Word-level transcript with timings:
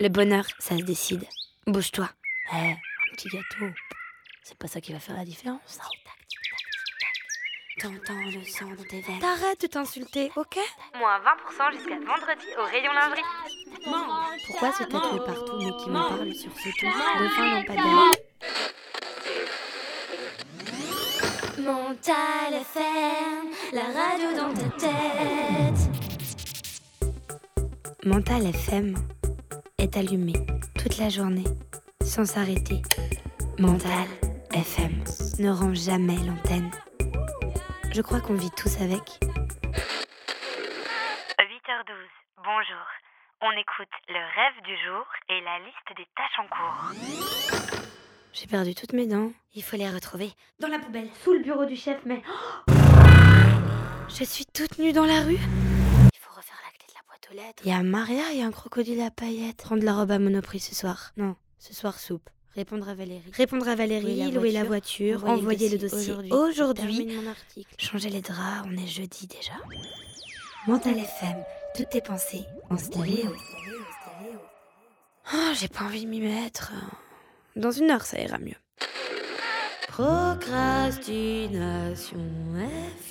Le 0.00 0.08
bonheur, 0.08 0.44
ça 0.58 0.76
se 0.76 0.82
décide. 0.82 1.24
Bouge-toi. 1.68 2.08
Eh, 2.52 2.56
un 2.56 2.76
petit 3.12 3.28
gâteau. 3.28 3.72
C'est 4.42 4.58
pas 4.58 4.66
ça 4.66 4.80
qui 4.80 4.92
va 4.92 4.98
faire 4.98 5.16
la 5.16 5.24
différence. 5.24 5.78
T'entends 7.78 8.24
le 8.24 8.44
sang 8.44 8.66
dans 8.76 8.82
tes 8.84 9.00
veines. 9.00 9.20
T'arrêtes 9.20 9.60
de 9.62 9.66
t'insulter, 9.68 10.32
ok 10.34 10.58
Moins 10.98 11.20
20% 11.20 11.72
jusqu'à 11.76 11.94
vendredi 11.94 12.46
au 12.58 12.64
rayon 12.64 12.92
lingerie. 12.92 13.22
Pourquoi 14.46 14.72
se 14.72 14.82
tatouer 14.84 15.20
partout 15.24 15.58
mais 15.58 15.76
qui 15.82 15.90
me 15.90 16.08
parle 16.08 16.34
sur 16.34 16.52
ce 16.52 16.70
ton 16.80 16.88
de 17.22 17.28
fin 17.28 17.50
lampadaire 17.50 18.10
Mental 21.58 22.52
FM, 22.52 23.50
la 23.72 23.84
radio 23.84 24.36
dans 24.36 24.52
ta 24.54 24.68
tête. 24.76 25.80
Mental 28.04 28.46
FM 28.46 29.13
est 29.84 29.96
allumé 29.98 30.32
toute 30.78 30.96
la 30.96 31.10
journée, 31.10 31.44
sans 32.02 32.24
s'arrêter. 32.24 32.80
Mental 33.58 34.08
FM 34.54 35.04
ne 35.40 35.50
rend 35.50 35.74
jamais 35.74 36.16
l'antenne. 36.16 36.70
Je 37.92 38.00
crois 38.00 38.20
qu'on 38.20 38.34
vit 38.34 38.50
tous 38.52 38.80
avec. 38.80 39.20
8h12, 41.38 42.08
bonjour. 42.38 42.86
On 43.42 43.50
écoute 43.50 43.92
le 44.08 44.20
rêve 44.34 44.62
du 44.64 44.74
jour 44.86 45.04
et 45.28 45.40
la 45.42 45.58
liste 45.58 45.92
des 45.98 46.06
tâches 46.16 46.38
en 46.38 46.48
cours. 46.48 46.92
J'ai 48.32 48.46
perdu 48.46 48.74
toutes 48.74 48.94
mes 48.94 49.06
dents. 49.06 49.32
Il 49.54 49.62
faut 49.62 49.76
les 49.76 49.90
retrouver. 49.90 50.32
Dans 50.60 50.68
la 50.68 50.78
poubelle, 50.78 51.10
sous 51.22 51.34
le 51.34 51.40
bureau 51.40 51.66
du 51.66 51.76
chef, 51.76 51.98
mais. 52.06 52.22
Je 54.08 54.24
suis 54.24 54.46
toute 54.46 54.78
nue 54.78 54.92
dans 54.94 55.04
la 55.04 55.20
rue. 55.20 55.38
Il 56.12 56.18
faut 56.18 56.34
refaire 56.34 56.56
la 56.64 56.70
clé 56.70 56.86
de 56.88 56.94
la 56.94 57.02
boîte 57.06 57.13
aux 57.30 57.34
lettres. 57.34 57.62
Il 57.64 57.70
y 57.70 57.72
a 57.72 57.82
Maria 57.82 58.32
et 58.32 58.42
un 58.42 58.50
crocodile 58.50 59.00
à 59.00 59.10
paillettes. 59.10 59.58
Prendre 59.58 59.84
la 59.84 59.94
robe 59.94 60.10
à 60.10 60.18
Monoprix 60.18 60.60
ce 60.60 60.74
soir. 60.74 61.12
Non, 61.16 61.36
ce 61.58 61.74
soir 61.74 61.98
soupe. 61.98 62.28
Répondre 62.54 62.88
à 62.88 62.94
Valérie. 62.94 63.30
Répondre 63.32 63.68
à 63.68 63.74
Valérie, 63.74 64.30
Louer 64.30 64.52
la 64.52 64.64
voiture, 64.64 65.24
envoyer, 65.24 65.68
le 65.68 65.78
dossier 65.78 66.14
aujourd'hui. 66.30 67.08
Changer 67.78 68.10
les 68.10 68.20
draps, 68.20 68.68
on 68.68 68.76
est 68.76 68.86
jeudi 68.86 69.26
déjà. 69.26 69.54
Mental 70.68 70.96
FM, 70.96 71.42
toutes 71.74 71.90
tes 71.90 72.00
pensées 72.00 72.44
en 72.70 72.78
stéréo. 72.78 73.34
Oh, 75.34 75.50
j'ai 75.54 75.68
pas 75.68 75.84
envie 75.84 76.04
de 76.04 76.10
m'y 76.10 76.20
mettre. 76.20 76.72
Dans 77.56 77.72
une 77.72 77.90
heure, 77.90 78.02
ça 78.02 78.20
ira 78.20 78.38
mieux. 78.38 78.54
Procrastination 79.88 82.18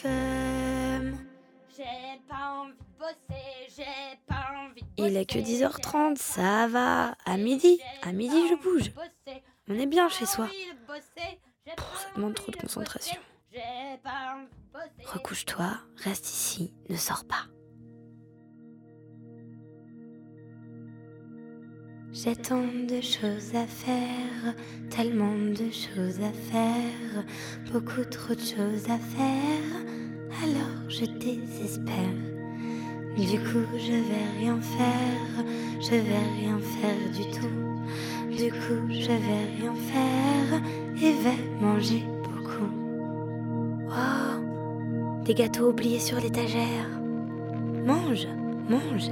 FM. 0.04 1.18
J'ai 1.76 2.22
pas 2.30 2.54
envie 2.54 2.74
de 2.74 3.00
bosser, 3.00 3.68
j'ai 3.76 4.20
pas 4.28 4.46
envie 4.56 4.82
de 4.82 4.88
Il 4.98 5.18
est 5.18 5.26
que 5.26 5.40
10h30, 5.40 6.18
ça 6.18 6.68
va. 6.68 7.16
À 7.26 7.38
midi, 7.38 7.80
à 8.04 8.12
midi, 8.12 8.48
je 8.48 8.56
bouge. 8.62 8.92
On 9.68 9.74
est 9.74 9.88
bien 9.88 10.08
chez 10.10 10.28
soi. 10.28 10.48
Ça 11.66 12.10
demande 12.16 12.36
trop 12.36 12.52
de 12.52 12.58
concentration. 12.58 13.20
Recouche-toi, 15.06 15.80
reste 16.04 16.30
ici, 16.30 16.74
ne 16.90 16.96
sors 16.96 17.26
pas. 17.26 17.48
J'ai 22.12 22.36
tant 22.36 22.62
de 22.62 23.02
choses 23.02 23.56
à 23.56 23.66
faire, 23.66 24.54
tellement 24.92 25.36
de 25.36 25.72
choses 25.72 26.22
à 26.22 26.32
faire, 26.32 27.26
beaucoup 27.72 28.06
trop 28.06 28.36
de 28.36 28.40
choses 28.40 28.88
à 28.88 29.00
faire, 29.00 30.03
alors 30.44 30.90
je 30.90 31.06
désespère. 31.06 31.94
Du 33.16 33.40
coup, 33.40 33.66
je 33.78 33.92
vais 33.92 34.40
rien 34.40 34.60
faire, 34.60 35.46
je 35.80 35.92
vais 35.92 36.24
rien 36.40 36.58
faire 36.60 37.12
du 37.16 37.24
tout. 37.32 38.36
Du 38.36 38.52
coup, 38.52 38.82
je 38.90 39.08
vais 39.08 39.46
rien 39.60 39.74
faire 39.92 40.62
et 40.98 41.12
vais 41.12 41.62
manger 41.62 42.04
beaucoup. 42.24 42.70
Oh, 43.90 45.24
des 45.26 45.34
gâteaux 45.34 45.70
oubliés 45.70 46.00
sur 46.00 46.20
l'étagère. 46.20 46.90
Mange, 47.86 48.28
mange. 48.70 49.12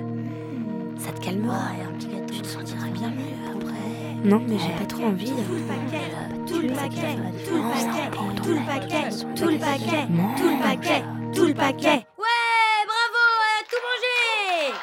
Ça 0.97 1.11
te 1.11 1.21
calmera. 1.21 1.55
Ouais, 1.55 1.83
un 1.87 1.93
petit 1.97 2.07
gâteau, 2.07 2.33
tu 2.33 2.41
te 2.41 2.47
sentiras 2.47 2.89
bien 2.89 3.09
mieux 3.09 3.55
après. 3.55 4.27
Non, 4.27 4.41
mais 4.47 4.57
j'ai 4.57 4.73
pas 4.79 4.85
trop 4.85 5.03
envie. 5.03 5.31
Tout 5.31 5.53
le 5.53 5.63
paquet, 5.67 6.09
tout 6.47 6.61
le 6.61 6.67
paquet, 6.69 7.15
tout 7.45 7.55
le 7.55 7.61
paquet, 7.63 8.19
tout 8.35 8.49
le 8.49 8.65
paquet, 8.65 9.09
tout 9.35 9.47
le 9.47 9.57
paquet, 9.57 10.07
tout 10.37 10.49
le 10.49 10.63
paquet, 10.63 11.03
tout 11.33 11.45
le 11.45 11.53
paquet. 11.53 12.05
Ouais, 12.17 12.85
bravo, 12.85 13.21
elle 13.47 13.59
a 13.59 13.67
tout 13.69 13.81
mangé 13.87 14.75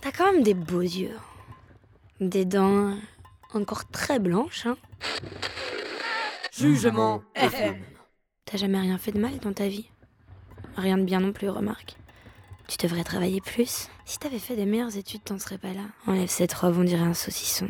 T'as 0.00 0.12
quand 0.12 0.32
même 0.32 0.42
des 0.42 0.54
beaux 0.54 0.80
yeux. 0.80 1.18
Des 2.20 2.44
dents 2.44 2.94
encore 3.54 3.86
très 3.86 4.18
blanches, 4.18 4.66
hein. 4.66 4.76
Jugement 6.52 7.22
FM. 7.34 7.76
T'as 8.44 8.58
jamais 8.58 8.78
rien 8.78 8.98
fait 8.98 9.12
de 9.12 9.18
mal 9.18 9.38
dans 9.38 9.52
ta 9.52 9.68
vie 9.68 9.88
Rien 10.76 10.98
de 10.98 11.04
bien 11.04 11.20
non 11.20 11.32
plus, 11.32 11.48
remarque. 11.48 11.96
Tu 12.68 12.76
devrais 12.78 13.04
travailler 13.04 13.40
plus. 13.40 13.88
Si 14.04 14.18
t'avais 14.18 14.38
fait 14.38 14.56
des 14.56 14.66
meilleures 14.66 14.96
études, 14.96 15.24
t'en 15.24 15.38
serais 15.38 15.58
pas 15.58 15.72
là. 15.72 15.82
Enlève 16.06 16.28
cette 16.28 16.52
robe, 16.52 16.76
on 16.78 16.84
dirait 16.84 17.02
un 17.02 17.14
saucisson. 17.14 17.68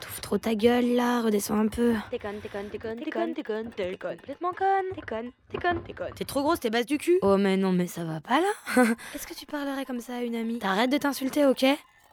Touffe 0.00 0.20
trop 0.20 0.38
ta 0.38 0.54
gueule 0.54 0.94
là, 0.94 1.22
redescends 1.22 1.58
un 1.58 1.68
peu. 1.68 1.94
T'es 2.10 2.18
conne, 2.18 2.38
t'es 2.40 2.48
conne, 2.48 2.68
t'es 2.70 2.78
conne, 2.78 2.98
t'es 2.98 3.10
conne, 3.10 3.34
t'es 3.34 3.42
conne, 3.42 3.70
t'es 3.70 3.96
complètement 3.96 4.52
conne. 4.52 4.94
T'es 4.94 5.00
conne, 5.00 5.32
t'es 5.50 5.58
conne, 5.58 5.82
t'es 5.84 5.92
conne. 5.94 6.14
T'es 6.14 6.24
trop 6.24 6.42
grosse, 6.42 6.60
t'es 6.60 6.70
basse 6.70 6.86
du 6.86 6.98
cul. 6.98 7.18
Oh 7.22 7.36
mais 7.38 7.56
non, 7.56 7.72
mais 7.72 7.86
ça 7.86 8.04
va 8.04 8.20
pas 8.20 8.40
là 8.40 8.52
Est-ce 9.14 9.26
que 9.26 9.34
tu 9.34 9.46
parlerais 9.46 9.86
comme 9.86 10.00
ça 10.00 10.16
à 10.16 10.20
une 10.20 10.36
amie? 10.36 10.58
T'arrêtes 10.58 10.90
de 10.90 10.98
t'insulter, 10.98 11.46
ok? 11.46 11.64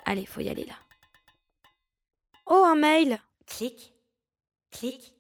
Allez, 0.06 0.26
faut 0.26 0.42
y 0.42 0.50
aller 0.50 0.66
là. 0.66 0.76
Oh, 2.46 2.64
un 2.66 2.76
mail 2.76 3.20
Clic, 3.46 3.94
clic, 4.72 5.14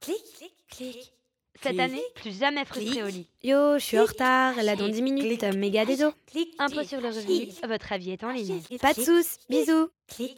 clic, 0.00 0.22
clic, 0.36 0.54
clic. 0.70 1.12
Cette 1.62 1.78
année, 1.78 2.02
plus 2.14 2.38
jamais 2.38 2.64
frustré 2.64 3.02
au 3.02 3.06
lit. 3.06 3.28
Yo, 3.42 3.78
je 3.78 3.84
suis 3.84 3.98
en 3.98 4.04
retard, 4.04 4.54
là 4.62 4.76
dans 4.76 4.88
10 4.88 5.02
minutes, 5.02 5.42
méga 5.56 5.84
dédo. 5.84 6.12
Impôt 6.58 6.82
sur 6.82 7.00
le 7.00 7.08
revenu, 7.08 7.48
votre 7.66 7.92
avis 7.92 8.10
est 8.10 8.24
en 8.24 8.30
ligne. 8.30 8.60
Pas 8.80 8.92
de 8.92 9.00
sous, 9.00 9.38
bisous. 9.48 9.88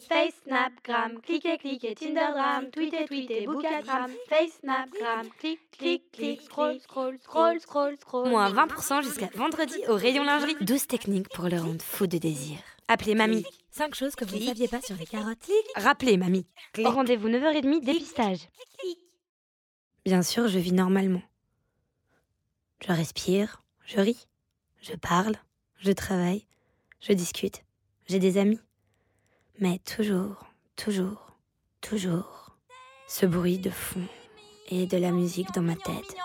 Face, 0.07 0.33
Snap, 0.45 0.71
Gram, 0.83 1.19
cliquez, 1.21 1.57
cliquez, 1.57 1.93
Tindergram, 1.95 2.69
tweetez, 2.71 3.05
tweetez, 3.05 3.45
Bookagram, 3.45 4.11
Face, 4.29 4.59
Snap, 4.61 4.89
Gram, 4.97 5.27
clic, 5.39 5.59
clic, 5.71 6.11
clic, 6.11 6.41
scroll, 6.41 6.79
scroll, 6.79 7.17
scroll, 7.19 7.59
scroll, 7.59 7.97
scroll. 7.99 8.29
Moins 8.29 8.49
20% 8.49 9.03
jusqu'à 9.03 9.29
vendredi 9.35 9.75
au 9.89 9.95
rayon 9.95 10.23
lingerie. 10.23 10.55
12 10.61 10.87
techniques 10.87 11.29
pour 11.29 11.49
le 11.49 11.59
rendre 11.59 11.81
fou 11.81 12.07
de 12.07 12.17
désir. 12.17 12.57
Appelez 12.87 13.15
mamie. 13.15 13.43
5 13.71 13.93
choses 13.93 14.15
que 14.15 14.23
vous 14.23 14.37
ne 14.37 14.45
saviez 14.45 14.69
pas 14.69 14.81
sur 14.81 14.95
les 14.95 15.05
carottes. 15.05 15.51
Rappelez 15.75 16.15
mamie. 16.15 16.45
Rendez-vous 16.81 17.27
9h30, 17.27 17.83
dépistage. 17.83 18.47
Bien 20.07 20.23
sûr, 20.23 20.47
je 20.47 20.57
vis 20.57 20.71
normalement. 20.71 21.21
Je 22.79 22.93
respire, 22.93 23.61
je 23.83 23.99
ris, 23.99 24.29
je 24.81 24.93
parle, 24.93 25.35
je 25.79 25.91
travaille, 25.91 26.47
je 27.01 27.11
discute, 27.11 27.65
j'ai 28.07 28.17
des 28.17 28.37
amis. 28.37 28.61
Mais 29.59 29.79
toujours, 29.79 30.45
toujours, 30.77 31.35
toujours, 31.81 32.57
ce 33.09 33.25
bruit 33.25 33.59
de 33.59 33.69
fond 33.69 34.07
et 34.69 34.85
de 34.85 34.95
la 34.95 35.11
musique 35.11 35.51
dans 35.53 35.61
ma 35.61 35.75
tête. 35.75 36.15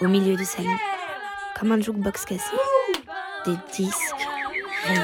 Au 0.00 0.06
milieu 0.06 0.36
du 0.36 0.44
salon, 0.44 0.76
comme 1.58 1.72
un 1.72 1.80
jukebox 1.80 2.24
cassé, 2.24 2.56
des 3.44 3.56
disques 3.72 4.28
rayés. 4.84 5.00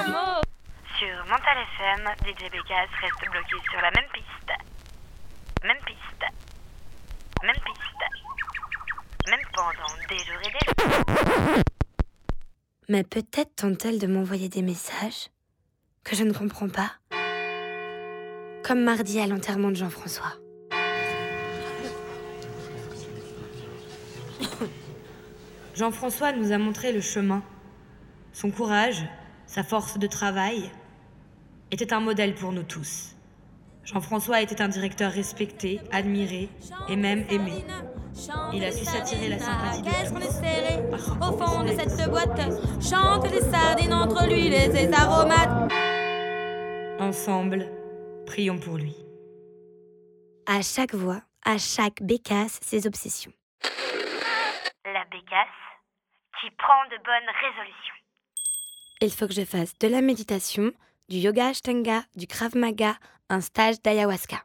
Sur 0.97 1.27
Mental 1.27 1.59
FM, 1.75 2.09
DJ 2.25 2.49
Bécasse 2.53 2.91
reste 3.01 3.29
bloqué 3.29 3.57
sur 3.71 3.81
la 3.81 3.91
même 3.91 4.09
piste. 4.13 4.53
Même 5.65 5.79
piste. 5.85 6.25
Même 7.43 7.57
piste. 7.57 8.05
Même 9.29 9.41
pendant 9.53 9.95
des 10.09 10.19
jours 10.19 10.41
et 10.45 10.53
des 10.53 10.63
jours. 10.65 11.63
Mais 12.89 13.03
peut-être 13.03 13.57
tente-t-elle 13.57 13.99
de 13.99 14.07
m'envoyer 14.07 14.49
des 14.49 14.63
messages 14.63 15.31
que 16.05 16.15
je 16.15 16.23
ne 16.23 16.33
comprends 16.33 16.69
pas. 16.69 16.93
Comme 18.63 18.85
mardi 18.85 19.19
à 19.19 19.27
l'enterrement 19.27 19.71
de 19.71 19.77
Jean-François. 19.77 20.44
Jean-François 25.75 26.31
nous 26.33 26.53
a 26.53 26.59
montré 26.59 26.93
le 26.93 27.01
chemin. 27.01 27.43
Son 28.33 28.51
courage, 28.51 29.05
sa 29.47 29.65
force 29.65 29.99
de 29.99 30.07
travail, 30.07 30.71
était 31.73 31.93
un 31.93 32.01
modèle 32.01 32.35
pour 32.35 32.53
nous 32.53 32.63
tous. 32.63 33.17
Jean-François 33.85 34.41
était 34.41 34.63
un 34.63 34.69
directeur 34.69 35.11
respecté, 35.11 35.81
admiré 35.91 36.49
et 36.89 36.97
même 36.97 37.25
aimé. 37.29 37.65
Il 38.53 38.65
a 38.65 38.71
su 38.71 38.85
s'attirer 38.85 39.29
la 39.29 39.39
sympathie 39.39 39.83
de 39.83 39.91
Qu'est-ce 39.91 40.13
qu'on 40.13 40.21
est 40.21 40.31
serré 40.31 40.81
au 41.21 41.37
fond 41.37 41.65
de 41.65 41.69
cette 41.69 42.09
boîte 42.09 42.41
Chante 42.81 43.29
les 43.33 43.41
sardines 43.41 43.93
entre 43.93 44.27
l'huile 44.27 44.55
et 44.55 44.71
ses 44.71 44.93
aromates. 44.93 45.73
Ensemble, 47.01 47.67
prions 48.27 48.59
pour 48.59 48.77
lui. 48.77 48.95
À 50.47 50.63
chaque 50.63 50.95
voix, 50.95 51.23
à 51.45 51.59
chaque 51.59 52.01
bécasse, 52.01 52.61
ses 52.63 52.87
obsessions. 52.87 53.33
La 54.85 55.05
bécasse 55.11 55.64
qui 56.45 56.51
prend 56.51 56.85
de 56.91 57.03
bonnes 57.03 57.31
résolutions. 57.41 57.95
Il 59.01 59.11
faut 59.11 59.27
que 59.27 59.33
je 59.33 59.45
fasse 59.45 59.79
de 59.79 59.89
la 59.89 60.03
méditation, 60.03 60.73
du 61.09 61.17
yoga 61.17 61.49
ashtanga, 61.49 62.03
du 62.17 62.27
krav 62.27 62.55
maga, 62.55 62.97
un 63.31 63.41
stage 63.41 63.81
d'ayahuasca. 63.81 64.45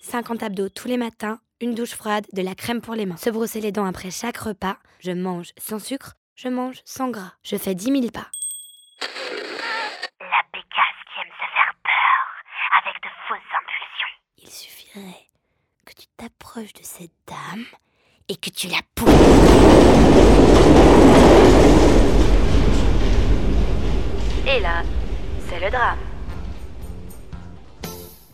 50 0.00 0.42
abdos 0.42 0.70
tous 0.70 0.88
les 0.88 0.96
matins, 0.96 1.38
une 1.60 1.74
douche 1.74 1.94
froide, 1.94 2.26
de 2.32 2.40
la 2.40 2.54
crème 2.54 2.80
pour 2.80 2.94
les 2.94 3.04
mains. 3.04 3.18
Se 3.18 3.28
brosser 3.28 3.60
les 3.60 3.70
dents 3.70 3.84
après 3.84 4.10
chaque 4.10 4.38
repas. 4.38 4.78
Je 5.00 5.12
mange 5.12 5.50
sans 5.58 5.78
sucre, 5.78 6.14
je 6.36 6.48
mange 6.48 6.80
sans 6.86 7.10
gras. 7.10 7.34
Je 7.42 7.56
fais 7.56 7.74
10 7.74 7.84
000 7.84 8.10
pas. 8.12 8.30
La 10.20 10.42
bécasse 10.54 11.00
qui 11.12 11.20
aime 11.20 11.32
se 11.36 11.46
faire 11.54 11.74
peur 11.84 12.80
avec 12.82 13.02
de 13.02 13.08
fausses 13.28 13.52
impulsions. 13.60 14.14
Il 14.38 14.50
suffirait 14.50 15.28
que 15.84 15.92
tu 15.92 16.06
t'approches 16.16 16.72
de 16.72 16.82
cette 16.82 17.12
dame 17.26 17.66
et 18.30 18.36
que 18.36 18.48
tu 18.48 18.68
la 18.68 18.78
pousses. 18.94 19.10
Et 24.46 24.60
là, 24.60 24.84
c'est 25.48 25.58
le 25.58 25.68
drame. 25.68 25.98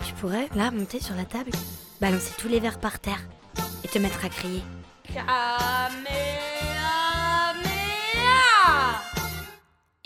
Tu 0.05 0.13
pourrais, 0.21 0.49
là, 0.55 0.71
monter 0.71 1.01
sur 1.01 1.15
la 1.17 1.25
table, 1.25 1.51
balancer 1.99 2.35
tous 2.37 2.49
les 2.49 2.61
verres 2.61 2.79
par 2.79 2.99
terre 2.99 3.23
et 3.85 3.89
te 3.89 3.99
mettre 3.99 4.23
à 4.23 4.29
crier. 4.29 4.63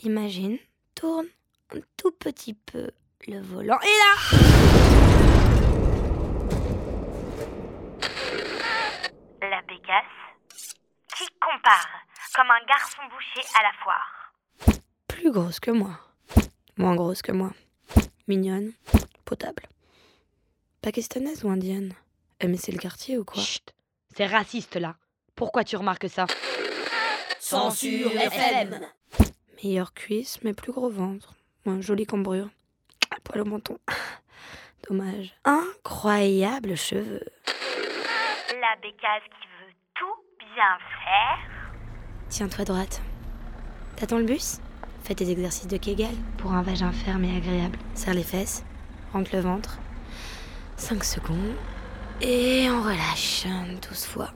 Imagine, 0.05 0.59
tourne 0.95 1.27
un 1.75 1.81
tout 1.97 2.13
petit 2.13 2.55
peu 2.55 2.91
le 3.27 3.41
volant 3.41 3.79
et 3.83 3.87
là 3.87 5.10
La 9.41 9.63
bécasse 9.63 10.05
qui 11.17 11.27
compare 11.41 11.89
comme 12.35 12.51
un 12.51 12.65
garçon 12.67 13.01
bouché 13.11 13.47
à 13.59 13.63
la 13.63 13.73
foire. 13.83 14.35
Plus 15.09 15.31
grosse 15.33 15.61
que 15.61 15.71
moi. 15.71 15.99
Moins 16.77 16.95
grosse 16.95 17.23
que 17.23 17.33
moi. 17.33 17.51
Mignonne. 18.29 18.73
Potable. 19.25 19.63
Pakistanaise 20.83 21.45
ou 21.45 21.51
indienne? 21.51 21.95
Eh 22.41 22.49
mais 22.49 22.57
c'est 22.57 22.73
le 22.73 22.79
quartier 22.79 23.17
ou 23.19 23.25
quoi? 23.25 23.43
Chut, 23.43 23.75
c'est 24.15 24.27
raciste 24.27 24.77
là. 24.77 24.97
Pourquoi 25.35 25.65
tu 25.65 25.77
remarques 25.77 26.09
ça? 26.11 26.27
Censure 27.39 28.13
FM. 28.13 28.81
Meilleure 29.63 29.95
cuisse, 29.95 30.39
mais 30.43 30.53
plus 30.53 30.73
gros 30.73 30.91
ventre. 30.91 31.35
Un 31.67 31.81
joli 31.81 32.07
cambrure. 32.07 32.49
Un 33.11 33.21
poil 33.25 33.41
au 33.41 33.45
menton. 33.47 33.79
Dommage. 34.89 35.35
Incroyable 35.45 36.77
cheveux. 36.77 37.25
La 38.71 38.77
bécasse 38.77 39.25
qui 39.41 39.49
veut 39.49 39.73
tout 39.97 40.55
bien 40.55 40.79
faire. 41.03 41.73
Tiens-toi 42.29 42.65
droite. 42.65 43.03
T'attends 43.97 44.19
le 44.19 44.25
bus? 44.25 44.61
Fais 45.03 45.17
tes 45.17 45.29
exercices 45.29 45.67
de 45.67 45.77
Kegel 45.77 46.15
pour 46.39 46.53
un 46.53 46.63
vagin 46.63 46.93
ferme 46.93 47.25
et 47.25 47.37
agréable. 47.37 47.79
Serre 47.95 48.15
les 48.15 48.23
fesses, 48.23 48.65
rentre 49.13 49.35
le 49.35 49.41
ventre. 49.41 49.79
5 50.77 51.03
secondes. 51.03 51.57
Et 52.21 52.69
on 52.71 52.81
relâche 52.83 53.47
12 53.89 54.07
fois. 54.07 54.31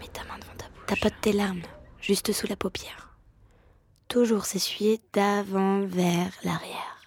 Mets 0.00 0.08
ta 0.08 0.24
main 0.24 0.38
devant 0.40 0.54
ta 0.56 0.66
bouche. 0.70 0.86
Tapote 0.86 1.20
tes 1.20 1.32
larmes, 1.32 1.62
juste 2.00 2.32
sous 2.32 2.48
la 2.48 2.56
paupière. 2.56 3.14
Toujours 4.08 4.46
s'essuyer 4.46 5.00
d'avant 5.12 5.82
vers 5.86 6.32
l'arrière. 6.42 6.97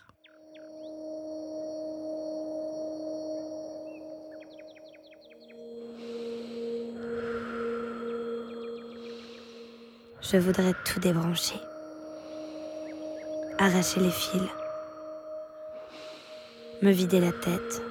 Je 10.32 10.38
voudrais 10.38 10.74
tout 10.86 11.02
débrancher. 11.02 11.60
Arracher 13.58 14.00
les 14.00 14.12
fils. 14.12 14.42
Me 16.82 16.90
vider 16.90 17.20
la 17.20 17.34
tête. 17.34 17.82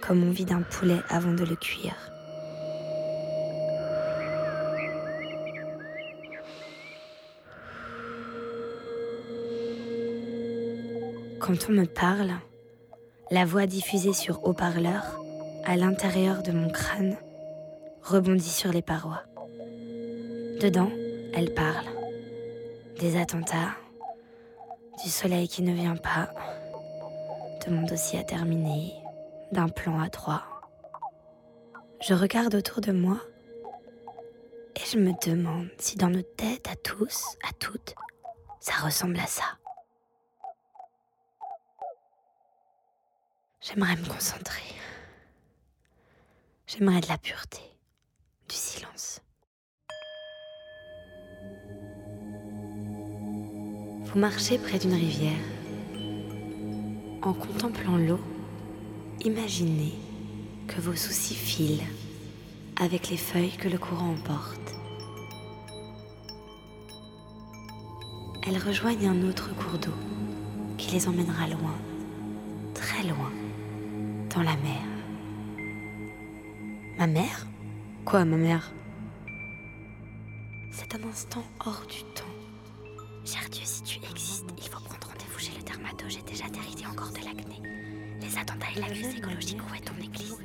Comme 0.00 0.22
on 0.22 0.30
vide 0.30 0.52
un 0.52 0.62
poulet 0.62 1.00
avant 1.08 1.32
de 1.32 1.42
le 1.42 1.56
cuire. 1.56 1.96
Quand 11.40 11.68
on 11.68 11.72
me 11.72 11.86
parle, 11.86 12.34
la 13.32 13.44
voix 13.44 13.66
diffusée 13.66 14.12
sur 14.12 14.46
haut-parleur, 14.46 15.18
à 15.64 15.76
l'intérieur 15.76 16.44
de 16.44 16.52
mon 16.52 16.70
crâne, 16.70 17.16
rebondit 18.04 18.48
sur 18.48 18.70
les 18.70 18.82
parois. 18.82 19.24
Dedans, 20.60 20.90
elle 21.34 21.52
parle. 21.54 21.86
Des 22.98 23.20
attentats, 23.20 23.74
du 25.02 25.10
soleil 25.10 25.48
qui 25.48 25.62
ne 25.62 25.72
vient 25.72 25.96
pas, 25.96 26.32
de 27.66 27.72
mon 27.72 27.82
dossier 27.82 28.20
à 28.20 28.24
terminer, 28.24 28.94
d'un 29.50 29.68
plan 29.68 30.00
à 30.00 30.08
trois. 30.08 30.44
Je 32.00 32.14
regarde 32.14 32.54
autour 32.54 32.80
de 32.80 32.92
moi 32.92 33.18
et 34.76 34.84
je 34.86 34.98
me 34.98 35.12
demande 35.26 35.68
si 35.78 35.96
dans 35.96 36.10
nos 36.10 36.22
têtes 36.22 36.68
à 36.68 36.76
tous, 36.76 37.36
à 37.48 37.52
toutes, 37.54 37.94
ça 38.60 38.74
ressemble 38.84 39.18
à 39.18 39.26
ça. 39.26 39.58
J'aimerais 43.60 43.96
me 43.96 44.06
concentrer. 44.06 44.62
J'aimerais 46.66 47.00
de 47.00 47.08
la 47.08 47.18
pureté, 47.18 47.60
du 48.48 48.56
silence. 48.56 49.20
Vous 54.12 54.20
marchez 54.20 54.58
près 54.58 54.78
d'une 54.78 54.92
rivière. 54.92 55.40
En 57.22 57.32
contemplant 57.32 57.96
l'eau, 57.96 58.20
imaginez 59.24 59.94
que 60.68 60.82
vos 60.82 60.94
soucis 60.94 61.34
filent 61.34 61.86
avec 62.78 63.08
les 63.08 63.16
feuilles 63.16 63.56
que 63.56 63.70
le 63.70 63.78
courant 63.78 64.10
emporte. 64.10 64.74
Elles 68.46 68.58
rejoignent 68.58 69.08
un 69.08 69.26
autre 69.26 69.48
cours 69.54 69.78
d'eau 69.78 69.96
qui 70.76 70.90
les 70.90 71.08
emmènera 71.08 71.46
loin, 71.46 71.78
très 72.74 73.04
loin, 73.04 73.32
dans 74.34 74.42
la 74.42 74.56
mer. 74.56 74.82
Ma 76.98 77.06
mère? 77.06 77.46
Quoi, 78.04 78.26
ma 78.26 78.36
mère? 78.36 78.72
C'est 80.70 80.94
un 80.96 81.08
instant 81.08 81.44
hors 81.64 81.86
du 81.88 82.02
temps. 82.14 82.31
Déjà 86.32 86.48
dérité 86.48 86.86
encore 86.86 87.10
de 87.10 87.24
l'acné. 87.26 87.71
Les 88.32 88.38
attentats 88.38 88.66
et 88.74 88.80
la 88.80 88.86
crise 88.86 89.14
écologique, 89.16 89.60
où 89.60 89.74
est 89.74 89.80
ton 89.80 89.96
église 90.02 90.36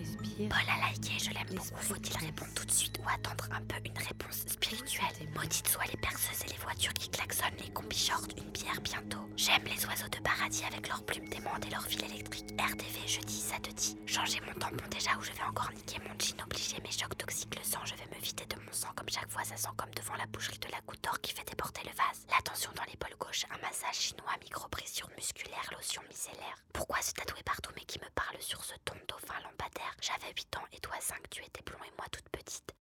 Paul 0.50 0.60
a 0.67 0.91
liké, 0.91 1.13
je 1.20 1.32
l'aime 1.32 1.56
beaucoup. 1.56 1.79
Faut-il 1.79 2.17
répondre 2.17 2.51
tout 2.53 2.65
de 2.65 2.72
suite 2.72 3.00
ou 3.00 3.08
attendre 3.08 3.48
un 3.51 3.62
peu 3.62 3.75
une 3.86 3.98
réponse 3.98 4.44
spirituelle 4.46 5.29
Maudites 5.36 5.67
soient 5.70 5.88
les 5.89 5.98
perceuses 5.98 6.44
et 6.46 6.50
les 6.51 6.60
voitures 6.63 6.94
qui 6.94 7.10
klaxonnent, 7.10 7.56
les 7.63 7.72
combis 7.72 7.98
shorts, 7.98 8.27
une 8.38 8.51
bière 8.51 8.82
bientôt. 8.84 9.24
J'aime 9.38 9.63
les 9.63 9.86
oiseaux 9.86 10.10
de 10.12 10.20
paradis 10.20 10.63
avec 10.65 10.89
leurs 10.89 11.03
plumes 11.03 11.29
d'aimante 11.29 11.65
et 11.65 11.70
leurs 11.72 11.86
fils 11.88 12.03
électriques. 12.03 12.53
RTV, 12.60 13.08
je 13.08 13.22
dis, 13.22 13.39
ça 13.39 13.58
te 13.60 13.72
dit. 13.72 13.98
Changer 14.06 14.41
mon 14.46 14.53
tampon 14.60 14.86
déjà 14.91 15.12
ou 15.17 15.24
je 15.24 15.32
vais 15.32 15.48
encore 15.48 15.72
niquer 15.72 16.00
mon 16.03 16.13
jean 16.20 16.44
obligé, 16.44 16.75
mes 16.84 16.91
chocs 16.91 17.17
toxiques, 17.17 17.56
le 17.56 17.63
sang, 17.63 17.79
je 17.86 17.96
vais 17.96 18.10
me 18.13 18.22
vider 18.22 18.46
de 18.50 18.60
mon 18.60 18.74
sang 18.74 18.89
comme 18.96 19.10
chaque 19.10 19.32
fois, 19.32 19.46
ça 19.46 19.56
sent 19.56 19.74
comme 19.77 19.94
devant 19.96 20.15
la 20.17 20.25
boucherie 20.27 20.60
de 20.60 20.67
la 20.72 20.82
goutte 20.86 21.03
d'or 21.03 21.22
qui 21.22 21.32
fait 21.34 21.48
déporter 21.48 21.82
le 21.86 21.96
vase. 21.96 22.27
La 22.29 22.41
tension 22.44 22.72
dans 22.75 22.84
l'épaule 22.91 23.15
gauche, 23.17 23.46
un 23.50 23.62
massage 23.65 24.12
chinois, 24.12 24.36
micro-pression 24.44 25.08
musculaire, 25.15 25.70
lotion 25.72 26.01
micellaire. 26.10 26.58
Pourquoi 26.74 27.01
se 27.01 27.13
tatouer 27.13 27.44
partout 27.44 27.72
mais 27.78 27.86
qui 27.86 28.00
me 28.00 28.10
parle 28.16 28.38
sur 28.40 28.64
ce 28.64 28.74
ton 28.86 28.96
dauphin 29.08 29.36
lampadaire 29.44 29.96
J'avais 30.02 30.34
8 30.36 30.58
ans 30.58 30.66
et 30.74 30.80
toi 30.80 30.96
5, 31.00 31.18
tu 31.30 31.44
étais 31.44 31.62
blond 31.64 31.78
et 31.86 31.94
moi 31.96 32.08
toute 32.12 32.28
petite. 32.30 32.76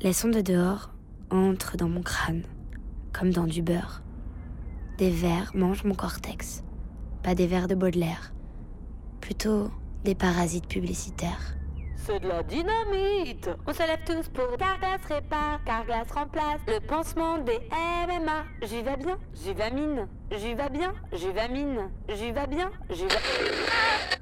Les 0.00 0.12
sons 0.12 0.28
de 0.28 0.40
dehors 0.40 0.90
entrent 1.30 1.76
dans 1.76 1.88
mon 1.88 2.02
crâne, 2.02 2.44
comme 3.12 3.30
dans 3.30 3.46
du 3.46 3.62
beurre. 3.62 4.02
Des 4.98 5.10
vers 5.10 5.50
mangent 5.56 5.84
mon 5.84 5.94
cortex, 5.94 6.62
pas 7.24 7.34
des 7.34 7.48
vers 7.48 7.66
de 7.66 7.74
Baudelaire, 7.74 8.32
plutôt 9.20 9.68
des 10.04 10.14
parasites 10.14 10.68
publicitaires. 10.68 11.56
C'est 12.04 12.18
de 12.18 12.26
la 12.26 12.42
dynamite 12.42 13.48
On 13.64 13.72
se 13.72 13.78
lève 13.78 14.00
tous 14.04 14.28
pour 14.30 14.56
Carglass 14.58 15.00
répare, 15.08 15.60
Carglass 15.64 16.10
remplace 16.10 16.60
le 16.66 16.80
pansement 16.80 17.38
des 17.38 17.60
MMA. 17.70 18.44
J'y 18.62 18.82
vais 18.82 18.96
bien, 18.96 19.18
j'y 19.32 19.54
vais 19.54 19.70
mine, 19.70 20.08
j'y 20.32 20.54
vais 20.54 20.68
bien, 20.68 20.92
j'y 21.12 21.30
vais 21.30 21.48
mine, 21.48 21.90
j'y 22.08 22.32
vais 22.32 22.46
bien, 22.48 22.72
j'y 22.90 23.04
vais... 23.04 23.18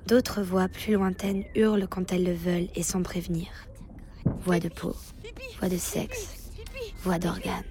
D'autres 0.07 0.43
voix 0.43 0.69
plus 0.69 0.93
lointaines 0.93 1.45
hurlent 1.55 1.89
quand 1.89 2.13
elles 2.13 2.25
le 2.25 2.35
veulent 2.35 2.69
et 2.75 2.83
sans 2.83 3.03
prévenir. 3.03 3.49
Voix 4.41 4.61
de 4.61 4.69
peau, 4.69 4.95
voix 5.59 5.71
de 5.71 5.79
sexe, 5.79 6.53
voix 7.03 7.19
d'organes. 7.19 7.65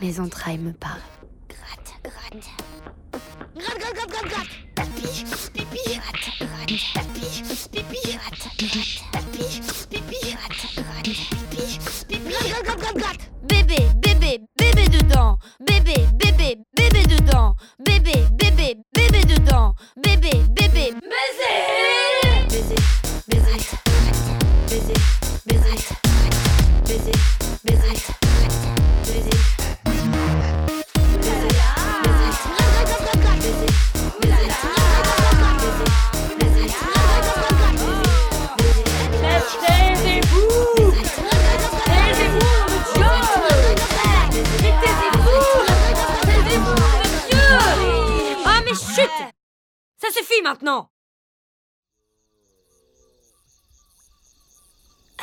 Mes 0.00 0.18
entrailles 0.18 0.58
me 0.58 0.72
parlent. 0.72 1.00
Gratte, 1.48 1.94
gratte. 2.02 2.48
Gratte, 3.54 3.78
gratte, 3.78 3.94
gratte, 3.94 4.10
gratte, 4.10 4.28
gratte. 4.28 4.66
Tapis, 4.74 5.50
pipi. 5.52 5.98
Gratte, 5.98 6.30
gratte. 6.38 6.92
Tapis, 6.94 7.68
pipi. 7.68 8.12
Gratte, 8.12 8.56
gratte. 8.58 9.15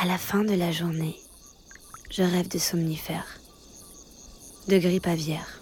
À 0.04 0.06
la 0.06 0.18
fin 0.18 0.44
de 0.44 0.54
la 0.54 0.70
journée, 0.70 1.18
je 2.10 2.24
rêve 2.24 2.50
de 2.50 2.58
somnifères, 2.58 3.40
de 4.68 4.78
grippe 4.78 5.08
aviaire, 5.08 5.62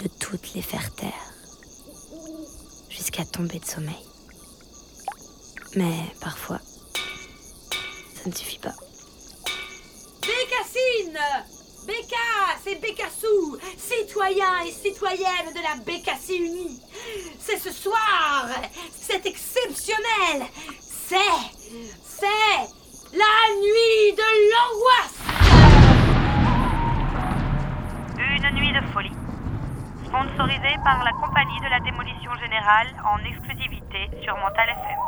de 0.00 0.08
toutes 0.08 0.54
les 0.54 0.60
faire 0.60 0.92
taire, 0.92 1.32
jusqu'à 2.90 3.24
tomber 3.24 3.60
de 3.60 3.64
sommeil. 3.64 3.94
Mais 5.76 5.94
parfois, 6.20 6.58
ça 8.16 8.28
ne 8.28 8.34
suffit 8.34 8.58
pas. 8.58 8.74
Bécassine 10.22 11.16
Béca, 11.86 12.58
c'est 12.64 12.80
Bécassou, 12.80 13.56
citoyens 13.78 14.64
et 14.66 14.72
citoyennes 14.72 15.54
de 15.54 15.62
la 15.62 15.76
Bécassie 15.76 16.38
Unie. 16.38 16.80
C'est 17.38 17.60
ce 17.60 17.70
soir, 17.70 18.48
c'est 19.00 19.24
exceptionnel, 19.26 20.48
c'est, 21.08 21.16
c'est 22.04 22.75
la 23.12 23.54
nuit 23.60 24.14
de 24.16 24.28
l'angoisse. 24.50 25.20
Une 28.18 28.48
nuit 28.56 28.72
de 28.72 28.80
folie. 28.92 29.16
Sponsorisée 30.04 30.76
par 30.84 31.04
la 31.04 31.12
compagnie 31.12 31.60
de 31.60 31.68
la 31.70 31.80
démolition 31.80 32.34
générale 32.42 32.88
en 33.04 33.18
exclusivité 33.24 34.10
sur 34.22 34.36
Mental 34.36 34.68
FM. 34.68 34.98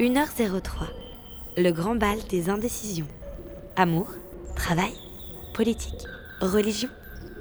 1h03. 0.00 0.86
Le 1.58 1.70
grand 1.72 1.94
bal 1.94 2.18
des 2.28 2.48
indécisions. 2.48 3.08
Amour, 3.76 4.08
travail, 4.56 4.94
politique, 5.54 6.06
religion, 6.40 6.88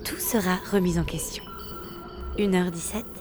tout 0.04 0.18
sera 0.18 0.58
remis 0.72 1.00
en 1.00 1.06
question. 1.06 1.44
1h17. 2.38 3.19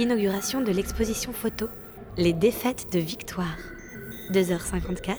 Inauguration 0.00 0.62
de 0.62 0.72
l'exposition 0.72 1.30
photo 1.34 1.68
Les 2.16 2.32
défaites 2.32 2.90
de 2.90 2.98
Victoire. 2.98 3.58
2h54. 4.30 5.18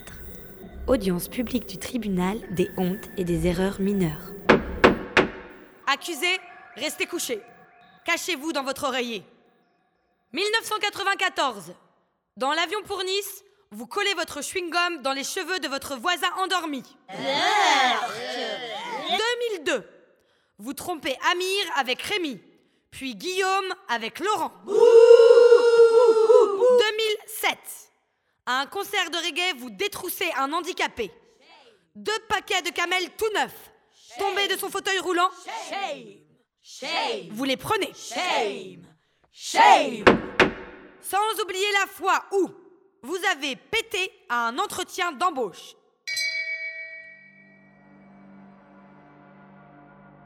Audience 0.88 1.28
publique 1.28 1.66
du 1.66 1.78
tribunal 1.78 2.40
des 2.50 2.68
hontes 2.76 3.08
et 3.16 3.22
des 3.22 3.46
erreurs 3.46 3.80
mineures. 3.80 4.32
Accusé, 5.86 6.26
restez 6.74 7.06
couché. 7.06 7.40
Cachez-vous 8.04 8.52
dans 8.52 8.64
votre 8.64 8.82
oreiller. 8.82 9.22
1994. 10.32 11.74
Dans 12.36 12.52
l'avion 12.52 12.82
pour 12.84 13.04
Nice, 13.04 13.44
vous 13.70 13.86
collez 13.86 14.14
votre 14.14 14.40
chewing-gum 14.40 15.00
dans 15.02 15.12
les 15.12 15.22
cheveux 15.22 15.60
de 15.60 15.68
votre 15.68 15.96
voisin 15.96 16.32
endormi. 16.42 16.82
2002. 19.60 19.88
Vous 20.58 20.74
trompez 20.74 21.16
Amir 21.30 21.72
avec 21.76 22.02
Rémi, 22.02 22.40
puis 22.92 23.16
Guillaume 23.16 23.74
avec 23.88 24.20
Laurent. 24.20 24.52
2007. 24.66 27.58
À 28.46 28.60
un 28.60 28.66
concert 28.66 29.10
de 29.10 29.16
reggae, 29.16 29.58
vous 29.58 29.70
détroussez 29.70 30.30
un 30.36 30.52
handicapé. 30.52 31.10
Deux 31.96 32.18
paquets 32.28 32.62
de 32.62 32.70
camels 32.70 33.10
tout 33.16 33.28
neufs. 33.34 33.72
Tombés 34.18 34.46
de 34.46 34.56
son 34.56 34.70
fauteuil 34.70 34.98
roulant. 34.98 35.30
Vous 37.30 37.44
les 37.44 37.56
prenez. 37.56 37.92
Sans 41.00 41.42
oublier 41.42 41.72
la 41.80 41.86
fois 41.86 42.22
où 42.32 42.50
vous 43.02 43.18
avez 43.32 43.56
pété 43.56 44.12
à 44.28 44.48
un 44.48 44.58
entretien 44.58 45.12
d'embauche. 45.12 45.74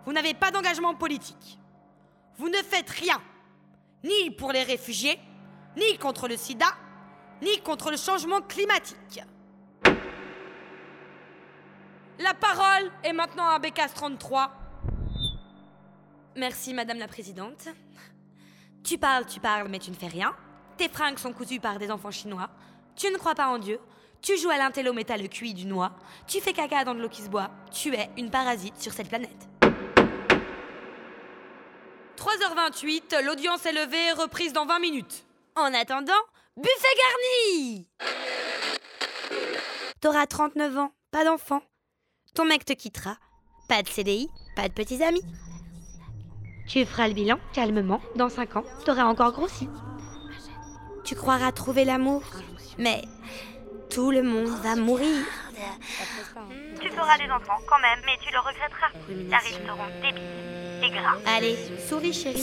Vous 0.05 0.13
n'avez 0.13 0.35
pas 0.35 0.51
d'engagement 0.51 0.95
politique. 0.95 1.59
Vous 2.39 2.49
ne 2.49 2.57
faites 2.59 2.91
rien, 2.91 3.21
ni 4.05 4.31
pour 4.31 4.53
les 4.53 4.63
réfugiés, 4.63 5.19
ni 5.77 5.99
contre 5.99 6.29
le 6.29 6.37
sida, 6.37 6.67
ni 7.43 7.61
contre 7.61 7.91
le 7.91 7.97
changement 7.97 8.41
climatique. 8.43 9.23
La 12.19 12.35
parole 12.35 12.91
est 13.05 13.13
maintenant 13.13 13.47
à 13.47 13.59
Bécasse 13.59 13.95
33. 13.95 14.53
Merci, 16.37 16.73
Madame 16.73 16.99
la 16.99 17.09
Présidente. 17.09 17.69
Tu 18.83 18.99
parles, 18.99 19.27
tu 19.27 19.41
parles, 19.41 19.69
mais 19.69 19.79
tu 19.79 19.91
ne 19.91 19.97
fais 19.97 20.07
rien. 20.07 20.35
Tes 20.77 20.89
fringues 20.89 21.19
sont 21.19 21.33
cousues 21.33 21.61
par 21.61 21.79
des 21.79 21.91
enfants 21.91 22.11
chinois. 22.11 22.51
Tu 22.95 23.11
ne 23.11 23.17
crois 23.17 23.35
pas 23.35 23.49
en 23.49 23.59
Dieu. 23.59 23.81
Tu 24.23 24.39
joues 24.39 24.51
à 24.51 24.59
l'intello 24.59 24.93
métal 24.93 25.29
cuit 25.29 25.55
du 25.55 25.67
noix. 25.67 25.93
Tu 26.27 26.41
fais 26.41 26.53
caca 26.53 26.85
dans 26.85 26.95
de 26.95 27.01
l'eau 27.01 27.09
qui 27.09 27.23
se 27.23 27.29
boit. 27.29 27.51
Tu 27.71 27.95
es 27.95 28.11
une 28.17 28.31
parasite 28.31 28.81
sur 28.81 28.93
cette 28.93 29.09
planète. 29.09 29.49
3h28, 32.27 33.25
l'audience 33.25 33.65
est 33.67 33.73
levée, 33.73 34.11
reprise 34.21 34.53
dans 34.53 34.67
20 34.67 34.81
minutes. 34.81 35.25
En 35.55 35.73
attendant, 35.73 36.13
buffet 36.57 36.97
garni 36.99 37.87
T'auras 40.01 40.27
39 40.27 40.77
ans, 40.77 40.93
pas 41.13 41.25
d'enfant. 41.25 41.63
Ton 42.35 42.45
mec 42.45 42.65
te 42.65 42.73
quittera. 42.73 43.17
Pas 43.69 43.85
de 43.85 43.89
CDI, 43.89 44.29
pas 44.57 44.67
de 44.67 44.73
petits 44.73 45.05
amis. 45.05 45.23
Tu 46.67 46.85
feras 46.85 47.07
le 47.07 47.15
bilan 47.15 47.39
calmement. 47.53 48.01
Dans 48.17 48.29
5 48.29 48.57
ans, 48.57 48.65
t'auras 48.85 49.05
encore 49.05 49.31
grossi. 49.31 49.69
Tu 51.05 51.15
croiras 51.15 51.53
trouver 51.53 51.85
l'amour. 51.85 52.25
Mais 52.77 53.03
tout 53.89 54.11
le 54.11 54.25
monde 54.25 54.49
va 54.65 54.75
mourir. 54.75 55.25
Tu 56.81 56.91
feras 56.91 57.19
des 57.19 57.31
enfants 57.31 57.61
quand 57.69 57.79
même, 57.79 58.01
mais 58.05 58.19
tu 58.21 58.33
le 58.33 58.41
regretteras, 58.41 58.91
car 59.31 59.47
ils 59.47 59.65
seront 59.65 60.01
débiles 60.03 60.56
gras. 60.91 61.17
Allez, 61.27 61.57
souris 61.89 62.13
chérie. 62.13 62.43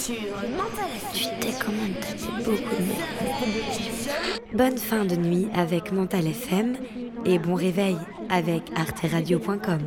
Tu 1.13 1.23
t'es 1.39 1.53
quand 1.63 1.71
même 1.71 1.93
tapé 2.01 2.43
beaucoup 2.43 2.75
de 2.75 2.87
merde. 2.87 4.43
Bonne 4.53 4.77
fin 4.77 5.05
de 5.05 5.15
nuit 5.15 5.47
avec 5.53 5.91
Mental 5.91 6.27
FM 6.27 6.75
et 7.25 7.39
bon 7.39 7.55
réveil 7.55 7.97
avec 8.29 8.63
arteradio.com. 8.75 9.81